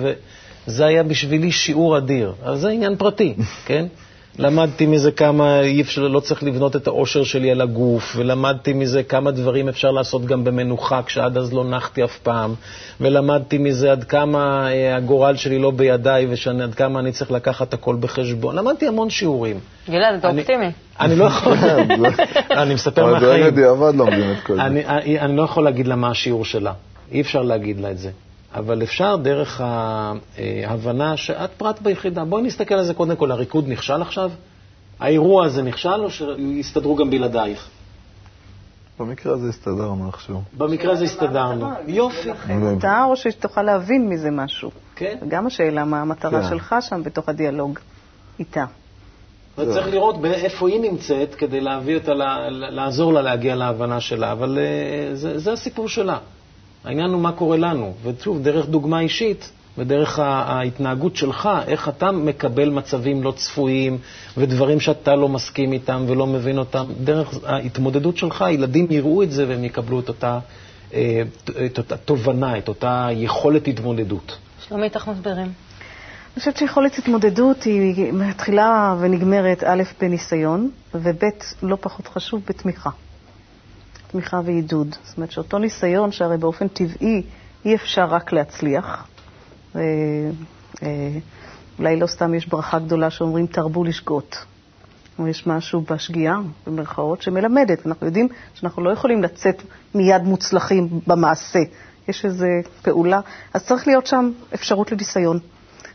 [0.68, 2.34] וזה היה בשבילי שיעור אדיר.
[2.44, 3.86] אז זה עניין פרטי, כן?
[4.38, 9.04] למדתי מזה כמה אי אפשר, לא צריך לבנות את האושר שלי על הגוף, ולמדתי מזה
[9.04, 12.54] כמה דברים אפשר לעשות גם במנוחה, כשעד אז לא נחתי אף פעם,
[13.02, 16.28] ולמדתי מזה עד כמה אה, הגורל שלי לא בידיי,
[16.60, 18.56] ועד כמה אני צריך לקחת הכל בחשבון.
[18.56, 19.60] למדתי המון שיעורים.
[19.90, 20.72] גלעד, אתה אני- אופטימי.
[21.00, 21.54] אני לא יכול,
[22.62, 23.46] אני מספר אבל זה מהחיים.
[23.46, 24.62] בדיעבד לומדים את כל זה.
[24.62, 26.74] אני, אני, אני לא יכול להגיד לה מה השיעור שלה,
[27.12, 28.10] אי אפשר להגיד לה את זה.
[28.56, 32.26] אבל אפשר דרך ההבנה שאת פרט ביחידה.
[32.26, 34.32] בואי נסתכל על זה קודם כל, הריקוד נכשל עכשיו?
[35.00, 37.70] האירוע הזה נכשל או שיסתדרו גם בלעדייך?
[39.00, 40.42] במקרה הזה הסתדרנו איכשהו.
[40.58, 41.70] במקרה הזה הסתדרנו.
[41.88, 42.30] יופי.
[42.78, 44.72] אתה או שתוכל להבין מזה משהו.
[44.96, 45.18] כן.
[45.28, 46.50] גם השאלה מה המטרה כן.
[46.50, 47.80] שלך שם בתוך הדיאלוג
[48.40, 48.66] איתה.
[49.58, 52.14] וצריך לראות איפה היא נמצאת כדי להביא אותה,
[52.50, 56.18] לעזור לה להגיע להבנה שלה, אבל אה, זה, זה הסיפור שלה.
[56.84, 62.70] העניין הוא מה קורה לנו, ושוב, דרך דוגמה אישית ודרך ההתנהגות שלך, איך אתה מקבל
[62.70, 63.98] מצבים לא צפויים
[64.38, 69.48] ודברים שאתה לא מסכים איתם ולא מבין אותם, דרך ההתמודדות שלך, ילדים יראו את זה
[69.48, 70.40] והם יקבלו את אותה,
[70.94, 71.22] אה,
[71.66, 74.38] את אותה תובנה, את אותה יכולת התמודדות.
[74.68, 75.48] שלומית, איך מסבירים?
[75.48, 81.24] אני חושבת שיכולת התמודדות היא מתחילה ונגמרת, א', בניסיון, וב',
[81.64, 82.90] לא פחות חשוב, בתמיכה.
[84.12, 84.96] תמיכה ועידוד.
[85.04, 87.24] זאת אומרת שאותו ניסיון, שהרי באופן טבעי
[87.66, 89.08] אי אפשר רק להצליח,
[89.76, 89.80] ו-
[90.84, 90.88] אה,
[91.80, 94.46] אולי לא סתם יש ברכה גדולה שאומרים תרבו לשגות.
[95.28, 96.36] יש משהו בשגיאה,
[96.68, 97.88] במרכאות, שמלמדת.
[97.88, 99.62] אנחנו יודעים שאנחנו לא יכולים לצאת
[99.96, 101.60] מיד מוצלחים במעשה.
[102.08, 102.46] יש איזו
[102.82, 103.20] פעולה,
[103.54, 105.40] אז צריך להיות שם אפשרות לניסיון.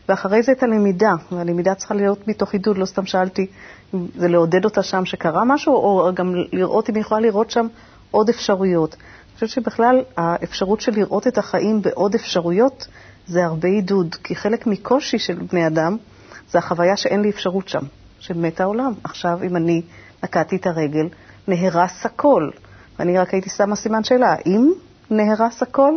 [0.09, 3.47] ואחרי זה את הלמידה, והלמידה צריכה להיות מתוך עידוד, לא סתם שאלתי
[3.93, 7.67] אם זה לעודד אותה שם שקרה משהו, או גם לראות אם היא יכולה לראות שם
[8.15, 8.93] עוד אפשרויות.
[8.93, 12.87] אני חושבת שבכלל האפשרות של לראות את החיים בעוד אפשרויות
[13.27, 15.97] זה הרבה עידוד, כי חלק מקושי של בני אדם
[16.51, 17.83] זה החוויה שאין לי אפשרות שם.
[18.19, 18.93] שמת העולם.
[19.03, 19.81] עכשיו, אם אני
[20.23, 21.07] נקעתי את הרגל,
[21.47, 22.49] נהרס הכל.
[22.99, 24.71] ואני רק הייתי שמה סימן שאלה, האם
[25.11, 25.93] נהרס הכל?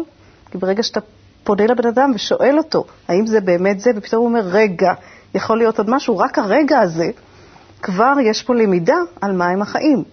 [0.50, 1.00] כי ברגע שאתה
[1.44, 4.92] פונה לבן אדם ושואל אותו, האם זה באמת זה, ופתאום הוא אומר, רגע,
[5.35, 7.11] יכול להיות עוד משהו, רק הרגע הזה,
[7.83, 10.04] כבר יש פה למידה על מהם החיים.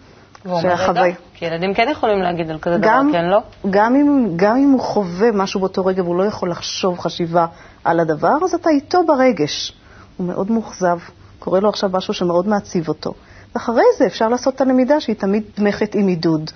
[0.45, 3.39] והוא אומר, שהחווי- רגע, כי ילדים כן יכולים להגיד על כזה דבר, גם, כן, לא?
[3.69, 7.45] גם אם, גם אם הוא חווה משהו באותו רגע והוא לא יכול לחשוב חשיבה
[7.84, 9.73] על הדבר, אז אתה איתו ברגש.
[10.17, 10.97] הוא מאוד מאוכזב,
[11.39, 13.13] קורה לו עכשיו משהו שמאוד מעציב אותו.
[13.55, 16.51] ואחרי זה אפשר לעשות את הלמידה שהיא תמיד תמכת עם עידוד.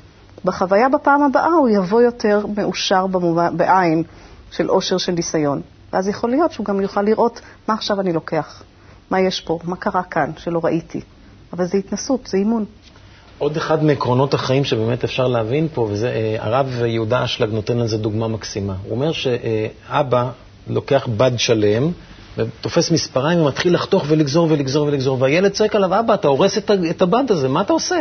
[0.45, 4.03] בחוויה בפעם הבאה הוא יבוא יותר מאושר במובן, בעין
[4.51, 5.61] של אושר של ניסיון.
[5.93, 8.63] ואז יכול להיות שהוא גם יוכל לראות מה עכשיו אני לוקח,
[9.09, 11.01] מה יש פה, מה קרה כאן שלא ראיתי.
[11.53, 12.65] אבל זה התנסות, זה אימון.
[13.39, 17.97] עוד אחד מעקרונות החיים שבאמת אפשר להבין פה, וזה אה, הרב יהודה אשלג נותן לזה
[17.97, 18.73] דוגמה מקסימה.
[18.83, 20.29] הוא אומר שאבא
[20.67, 21.91] לוקח בד שלם
[22.37, 26.57] ותופס מספריים ומתחיל לחתוך ולגזור ולגזור ולגזור, והילד צועק עליו, אבא, אתה הורס
[26.89, 27.95] את הבד הזה, מה אתה עושה?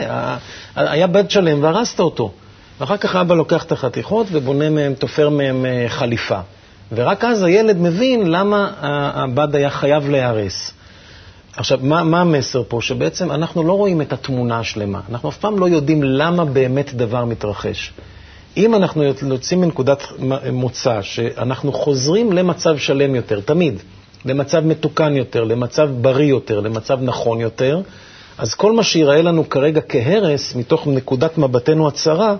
[0.76, 2.32] היה בד שלם והרסת אותו.
[2.80, 6.40] ואחר כך אבא לוקח את החתיכות ובונה מהם, תופר מהם אה, חליפה.
[6.92, 8.70] ורק אז הילד מבין למה
[9.14, 10.72] הבד היה חייב להיהרס.
[11.58, 12.78] עכשיו, מה, מה המסר פה?
[12.80, 15.00] שבעצם אנחנו לא רואים את התמונה השלמה.
[15.10, 17.92] אנחנו אף פעם לא יודעים למה באמת דבר מתרחש.
[18.56, 20.02] אם אנחנו יוצאים מנקודת
[20.52, 23.74] מוצא שאנחנו חוזרים למצב שלם יותר, תמיד,
[24.24, 27.80] למצב מתוקן יותר, למצב בריא יותר, למצב נכון יותר,
[28.38, 32.36] אז כל מה שיראה לנו כרגע כהרס, מתוך נקודת מבטנו הצרה,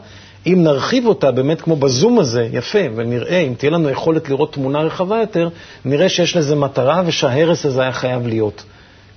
[0.47, 4.79] אם נרחיב אותה באמת כמו בזום הזה, יפה, ונראה, אם תהיה לנו יכולת לראות תמונה
[4.79, 5.49] רחבה יותר,
[5.85, 8.63] נראה שיש לזה מטרה ושההרס הזה היה חייב להיות.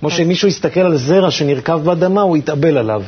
[0.02, 3.02] כמו שאם מישהו יסתכל על זרע שנרקב באדמה, הוא יתאבל עליו.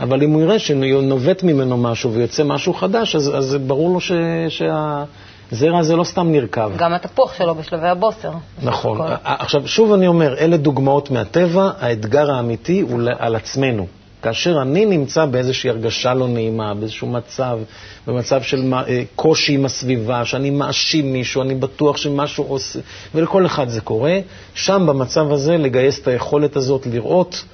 [0.00, 4.12] אבל אם הוא יראה שנובט ממנו משהו ויוצא משהו חדש, אז, אז ברור לו ש,
[4.48, 6.76] שהזרע הזה לא סתם נרקב.
[6.76, 8.30] גם התפוח שלו בשלבי הבוסר.
[8.62, 8.98] נכון.
[9.24, 13.86] עכשיו, שוב אני אומר, אלה דוגמאות מהטבע, האתגר האמיתי הוא על עצמנו.
[14.22, 17.58] כאשר אני נמצא באיזושהי הרגשה לא נעימה, באיזשהו מצב,
[18.06, 22.78] במצב של אה, קושי עם הסביבה, שאני מאשים מישהו, אני בטוח שמשהו עושה,
[23.14, 24.18] ולכל אחד זה קורה,
[24.54, 27.44] שם במצב הזה לגייס את היכולת הזאת לראות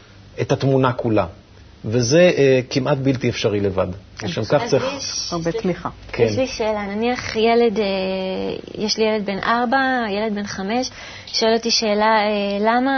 [0.40, 1.26] את התמונה כולה.
[1.86, 3.86] וזה אה, כמעט בלתי אפשרי לבד.
[4.22, 4.84] לשם כך אז צריך...
[4.98, 5.88] יש- הרבה תמיכה.
[6.12, 6.22] כן.
[6.24, 7.84] יש לי שאלה, נניח ילד, אה,
[8.78, 9.76] יש לי ילד בן ארבע,
[10.10, 10.90] ילד בן חמש,
[11.26, 12.28] שואל אותי שאלה, אה,
[12.60, 12.92] למה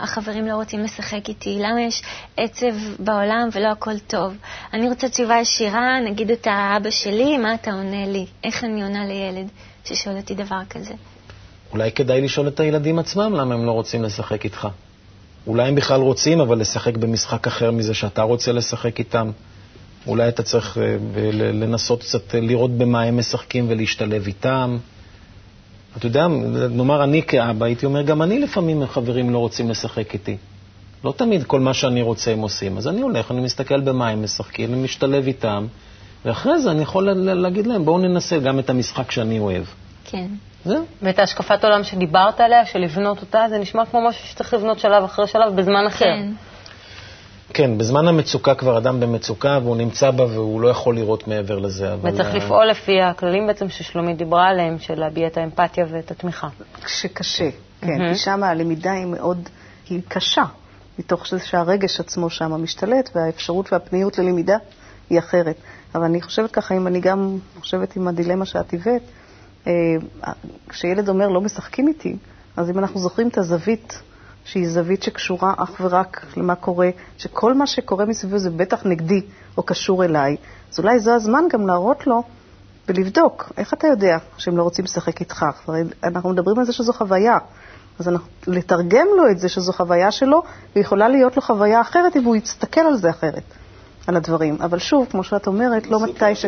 [0.00, 1.58] החברים לא רוצים לשחק איתי?
[1.60, 2.02] למה יש
[2.36, 4.34] עצב בעולם ולא הכל טוב?
[4.74, 8.26] אני רוצה תשובה ישירה, נגיד אתה אבא שלי, מה אתה עונה לי?
[8.44, 9.48] איך אני עונה לילד
[9.84, 10.94] ששואל אותי דבר כזה?
[11.72, 14.68] אולי כדאי לשאול את הילדים עצמם למה הם לא רוצים לשחק איתך.
[15.46, 19.30] אולי הם בכלל רוצים, אבל לשחק במשחק אחר מזה שאתה רוצה לשחק איתם.
[20.06, 20.96] אולי אתה צריך אה,
[21.32, 24.78] לנסות קצת אה, לראות במה הם משחקים ולהשתלב איתם.
[25.96, 26.26] אתה יודע,
[26.70, 30.36] נאמר אני כאבא, הייתי אומר, גם אני לפעמים החברים לא רוצים לשחק איתי.
[31.04, 32.78] לא תמיד כל מה שאני רוצה הם עושים.
[32.78, 35.66] אז אני הולך, אני מסתכל במה הם משחקים, אני משתלב איתם,
[36.24, 39.64] ואחרי זה אני יכול להגיד להם, בואו ננסה גם את המשחק שאני אוהב.
[40.04, 40.26] כן.
[40.66, 40.84] זהו.
[41.02, 45.04] ואת השקפת עולם שדיברת עליה, של לבנות אותה, זה נשמע כמו משהו שצריך לבנות שלב
[45.04, 46.04] אחרי שלב בזמן אחר.
[46.04, 46.32] כן.
[47.54, 51.92] כן, בזמן המצוקה כבר אדם במצוקה והוא נמצא בה והוא לא יכול לראות מעבר לזה.
[51.92, 52.10] אבל...
[52.10, 56.48] וצריך אה, לפעול לפי הכללים בעצם ששלומית דיברה עליהם, של להביע את האמפתיה ואת התמיכה.
[56.84, 57.50] כשקשה,
[57.80, 58.12] כן, מהמם.
[58.12, 59.48] כי שם הלמידה היא מאוד,
[59.88, 60.42] היא קשה,
[60.98, 64.56] מתוך זה שהרגש עצמו שם משתלט, והאפשרות והפניות ללמידה
[65.10, 65.56] היא אחרת.
[65.94, 69.02] אבל אני חושבת ככה, אם אני גם חושבת עם הדילמה שאת הבאת,
[70.68, 72.16] כשילד אומר לא משחקים איתי,
[72.56, 74.02] אז אם אנחנו זוכרים את הזווית,
[74.44, 79.20] שהיא זווית שקשורה אך ורק למה קורה, שכל מה שקורה מסביבו זה בטח נגדי
[79.56, 80.36] או קשור אליי,
[80.72, 82.22] אז אולי זה הזמן גם להראות לו
[82.88, 85.44] ולבדוק, איך אתה יודע שהם לא רוצים לשחק איתך?
[85.66, 87.38] הרי אנחנו מדברים על זה שזו חוויה.
[87.98, 90.42] אז אנחנו, לתרגם לו את זה שזו חוויה שלו,
[90.76, 93.42] ויכולה להיות לו חוויה אחרת אם הוא יסתכל על זה אחרת,
[94.06, 94.56] על הדברים.
[94.60, 96.46] אבל שוב, כמו שאת אומרת, לא מתי ש...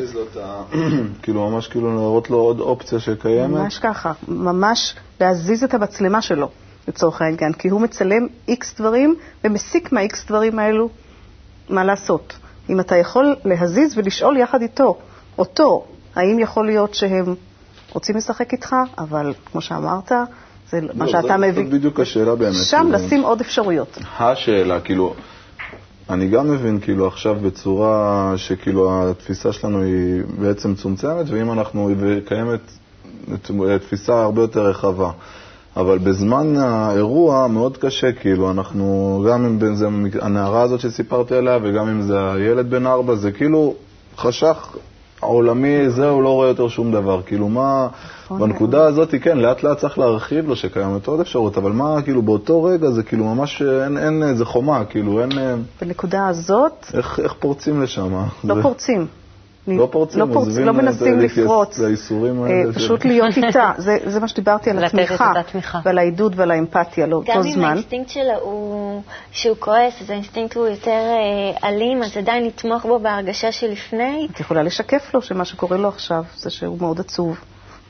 [1.23, 3.51] כאילו, ממש כאילו להראות לו עוד אופציה שקיימת.
[3.61, 6.49] ממש ככה, ממש להזיז את המצלמה שלו,
[6.89, 10.89] לצורך העניין, כי הוא מצלם איקס דברים ומסיק מהאיקס דברים האלו
[11.69, 12.35] מה לעשות.
[12.71, 14.97] אם אתה יכול להזיז ולשאול יחד איתו,
[15.39, 17.35] אותו, האם יכול להיות שהם
[17.93, 20.13] רוצים לשחק איתך, אבל כמו שאמרת,
[20.71, 21.65] זה מה לא, שאתה זאת- מביא.
[21.65, 22.55] זאת בדיוק השאלה באמת.
[22.55, 22.93] שם כאילו.
[23.07, 23.99] לשים עוד אפשרויות.
[24.19, 25.15] השאלה, כאילו,
[26.11, 32.61] אני גם מבין כאילו עכשיו בצורה שכאילו התפיסה שלנו היא בעצם מצומצמת, ואם אנחנו, וקיימת
[33.81, 35.11] תפיסה הרבה יותר רחבה.
[35.77, 39.87] אבל בזמן האירוע מאוד קשה, כאילו, אנחנו, גם אם זה
[40.21, 43.75] הנערה הזאת שסיפרתי עליה, וגם אם זה הילד בן ארבע, זה כאילו
[44.17, 44.77] חשך
[45.23, 47.23] העולמי, זהו, לא רואה יותר שום דבר.
[47.27, 47.89] כאילו, מה,
[48.25, 48.41] נכון.
[48.41, 52.63] בנקודה הזאת, כן, לאט לאט צריך להרחיב לו שקיימת עוד אפשרות, אבל מה, כאילו, באותו
[52.63, 55.39] רגע זה כאילו ממש, אין, אין איזה חומה, כאילו, אין...
[55.39, 58.15] אה, בנקודה הזאת איך, איך פורצים לשם?
[58.45, 59.07] לא זה- פורצים.
[59.77, 60.47] לא פורצים, לא, פורצ...
[60.47, 61.79] עוזבים לא את מנסים לפרוץ.
[61.79, 62.73] לייסורים אה, האלה.
[62.73, 63.73] פשוט של- להיות איתה.
[63.79, 65.81] זה, זה מה שדיברתי על התמיכה.
[65.85, 67.65] ועל העידוד ועל האמפתיה לאותו גם אם זמן.
[67.65, 69.03] האינסטינקט שלו הוא,
[69.33, 74.29] שהוא כועס, אז האינסטינקט הוא יותר אה, אלים, אז עדיין לתמוך בו בהרגשה שלפני.
[74.35, 77.39] את יכולה לשקף לו שמה שקורה לו עכשיו זה שהוא מאוד עצוב,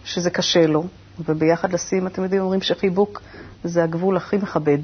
[0.05, 0.85] שזה קשה לו,
[1.29, 3.23] וביחד לשים, אתם יודעים, אומרים שחיבוק
[3.65, 4.79] זה הגבול הכי מכבד.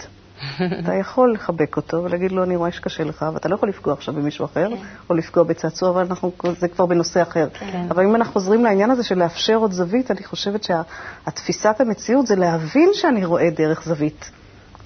[0.79, 4.15] אתה יכול לחבק אותו ולהגיד לו, אני רואה שקשה לך, ואתה לא יכול לפגוע עכשיו
[4.15, 4.69] במישהו אחר,
[5.11, 7.49] או לפגוע בצעצוע, אבל אנחנו, זה כבר בנושא אחר.
[7.91, 12.37] אבל אם אנחנו חוזרים לעניין הזה של לאפשר עוד זווית, אני חושבת שהתפיסת המציאות זה
[12.37, 14.31] להבין שאני רואה דרך זווית,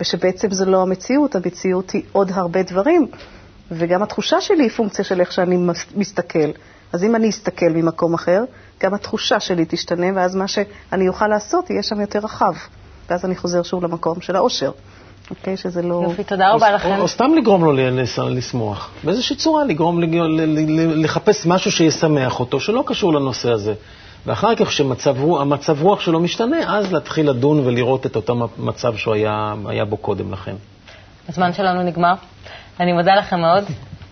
[0.00, 3.06] ושבעצם זה לא המציאות, המציאות היא עוד הרבה דברים,
[3.70, 6.50] וגם התחושה שלי היא פונקציה של איך שאני מס- מסתכל.
[6.92, 8.44] אז אם אני אסתכל ממקום אחר,
[8.82, 12.54] גם התחושה שלי תשתנה, ואז מה שאני אוכל לעשות יהיה שם יותר רחב.
[13.10, 14.70] ואז אני חוזר שוב למקום של האושר.
[15.30, 15.56] אוקיי?
[15.56, 16.02] שזה לא...
[16.04, 17.00] יופי, תודה רבה לכם.
[17.00, 17.72] או, סתם לגרום לו
[18.28, 18.90] לשמוח.
[19.04, 20.00] באיזושהי צורה לגרום,
[20.94, 23.74] לחפש משהו שישמח אותו, שלא קשור לנושא הזה.
[24.26, 25.16] ואחר כך, כשהמצב
[25.80, 30.32] רוח שלו משתנה, אז להתחיל לדון ולראות את אותו מצב שהוא היה, היה בו קודם
[30.32, 30.54] לכן.
[31.28, 32.14] הזמן שלנו נגמר.
[32.80, 33.64] אני מודה לכם מאוד,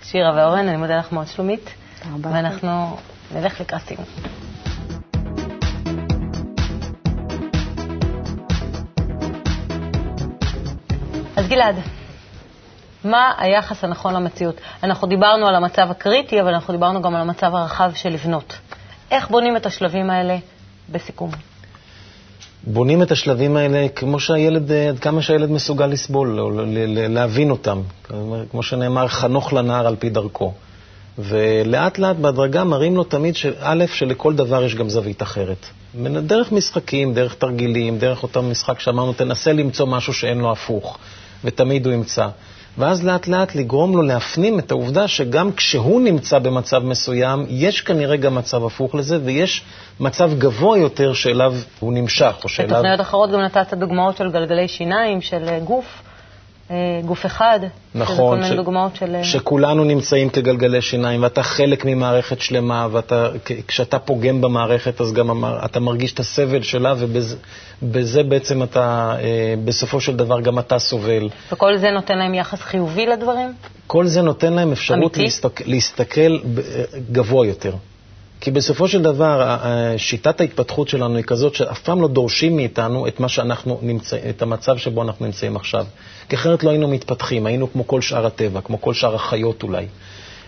[0.03, 1.71] שירה ואורן, אני מודה לך מאוד, שלומית.
[2.15, 2.31] רבה.
[2.33, 2.97] ואנחנו
[3.35, 4.05] נלך לקראת סיום.
[11.47, 11.77] אז גלעד,
[13.05, 14.55] מה היחס הנכון למציאות?
[14.83, 18.59] אנחנו דיברנו על המצב הקריטי, אבל אנחנו דיברנו גם על המצב הרחב של לבנות.
[19.11, 20.37] איך בונים את השלבים האלה
[20.89, 21.31] בסיכום?
[22.65, 26.51] בונים את השלבים האלה כמו שהילד, עד כמה שהילד מסוגל לסבול, או
[27.09, 27.81] להבין אותם.
[28.51, 30.53] כמו שנאמר, חנוך לנער על פי דרכו.
[31.19, 35.67] ולאט לאט בהדרגה מראים לו תמיד שא', שלכל דבר יש גם זווית אחרת.
[36.27, 40.99] דרך משחקים, דרך תרגילים, דרך אותו משחק שאמרנו, תנסה למצוא משהו שאין לו הפוך,
[41.45, 42.29] ותמיד הוא ימצא.
[42.79, 48.17] ואז לאט לאט לגרום לו להפנים את העובדה שגם כשהוא נמצא במצב מסוים, יש כנראה
[48.17, 49.63] גם מצב הפוך לזה, ויש
[50.01, 52.71] מצב גבוה יותר שאליו הוא נמשך, או שאליו...
[52.71, 56.03] בתוכניות אחרות גם נתת דוגמאות של גלגלי שיניים, של אה, גוף,
[57.05, 57.61] גוף אחד.
[57.63, 59.15] שזה כל נכון, מיני דוגמאות של...
[59.15, 65.81] אה, שכולנו נמצאים כגלגלי שיניים, ואתה חלק ממערכת שלמה, וכשאתה פוגם במערכת, אז גם אתה
[65.81, 67.37] מרגיש את הסבל שלה, ובזה
[67.83, 71.29] בזה בעצם אתה, אה, בסופו של דבר, גם אתה סובל.
[71.53, 73.53] וכל זה נותן להם יחס חיובי לדברים?
[73.87, 75.19] כל זה נותן להם אפשרות?
[75.67, 76.39] להסתכל,
[77.13, 77.73] גבוה יותר.
[78.41, 79.57] כי בסופו של דבר,
[79.97, 84.43] שיטת ההתפתחות שלנו היא כזאת שאף פעם לא דורשים מאיתנו את, מה שאנחנו נמצא, את
[84.43, 85.87] המצב שבו אנחנו נמצאים עכשיו.
[86.29, 89.87] כי אחרת לא היינו מתפתחים, היינו כמו כל שאר הטבע, כמו כל שאר החיות אולי.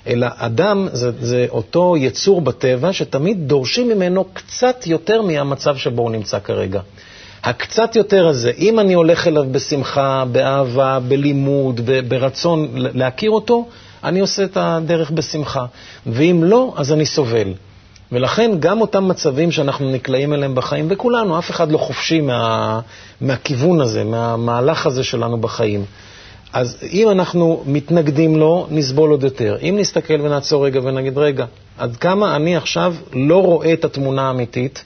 [0.06, 6.10] אלא אדם זה, זה אותו יצור בטבע שתמיד דורשים ממנו קצת יותר מהמצב שבו הוא
[6.10, 6.80] נמצא כרגע.
[7.44, 13.68] הקצת יותר הזה, אם אני הולך אליו בשמחה, באהבה, בלימוד, ברצון להכיר אותו,
[14.04, 15.64] אני עושה את הדרך בשמחה.
[16.06, 17.52] ואם לא, אז אני סובל.
[18.12, 22.80] ולכן גם אותם מצבים שאנחנו נקלעים אליהם בחיים, וכולנו, אף אחד לא חופשי מה,
[23.20, 25.84] מהכיוון הזה, מהמהלך הזה שלנו בחיים.
[26.52, 29.56] אז אם אנחנו מתנגדים לו, נסבול עוד יותר.
[29.62, 31.46] אם נסתכל ונעצור רגע ונגיד, רגע,
[31.78, 34.84] עד כמה אני עכשיו לא רואה את התמונה האמיתית,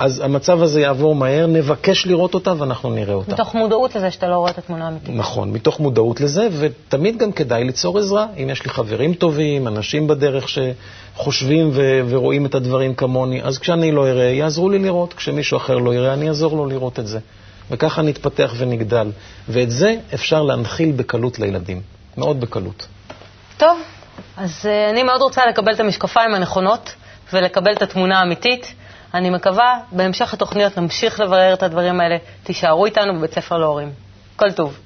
[0.00, 3.32] אז המצב הזה יעבור מהר, נבקש לראות אותה ואנחנו נראה אותה.
[3.32, 5.14] מתוך מודעות לזה שאתה לא רואה את התמונה האמיתית.
[5.14, 8.26] נכון, מתוך מודעות לזה, ותמיד גם כדאי ליצור עזרה.
[8.42, 13.92] אם יש לי חברים טובים, אנשים בדרך שחושבים ו- ורואים את הדברים כמוני, אז כשאני
[13.92, 15.14] לא אראה, יעזרו לי לראות.
[15.14, 17.18] כשמישהו אחר לא יראה, אני אעזור לו לראות את זה.
[17.70, 19.10] וככה נתפתח ונגדל.
[19.48, 21.82] ואת זה אפשר להנחיל בקלות לילדים.
[22.16, 22.86] מאוד בקלות.
[23.56, 23.78] טוב,
[24.36, 26.94] אז אה, אני מאוד רוצה לקבל את המשקפיים הנכונות
[27.32, 28.74] ולקבל את התמונה האמיתית.
[29.14, 32.16] אני מקווה, בהמשך התוכניות נמשיך לברר את הדברים האלה.
[32.42, 33.92] תישארו איתנו בבית ספר להורים.
[34.36, 34.78] כל טוב.